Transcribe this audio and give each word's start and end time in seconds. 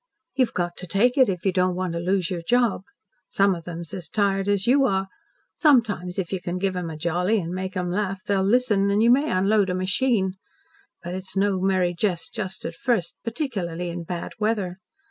"You've 0.33 0.55
got 0.55 0.77
to 0.77 0.87
take 0.87 1.15
it, 1.15 1.29
if 1.29 1.45
you 1.45 1.51
don't 1.51 1.75
want 1.75 1.93
to 1.93 1.99
lose 1.99 2.31
your 2.31 2.41
job. 2.41 2.81
Some 3.29 3.53
of 3.53 3.65
them's 3.65 3.93
as 3.93 4.09
tired 4.09 4.47
as 4.47 4.65
you 4.65 4.83
are. 4.87 5.07
Sometimes, 5.57 6.17
if 6.17 6.33
you 6.33 6.41
can 6.41 6.57
give 6.57 6.75
'em 6.75 6.89
a 6.89 6.97
jolly 6.97 7.37
and 7.39 7.53
make 7.53 7.77
'em 7.77 7.91
laugh, 7.91 8.23
they'll 8.23 8.41
listen, 8.41 8.89
and 8.89 9.03
you 9.03 9.11
may 9.11 9.29
unload 9.29 9.69
a 9.69 9.75
machine. 9.75 10.33
But 11.03 11.13
it's 11.13 11.37
no 11.37 11.59
merry 11.61 11.93
jest 11.93 12.33
just 12.33 12.65
at 12.65 12.73
first 12.73 13.17
particularly 13.23 13.89
in 13.91 14.01
bad 14.03 14.31
weather. 14.39 14.79